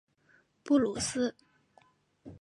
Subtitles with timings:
[0.63, 1.35] 布鲁斯。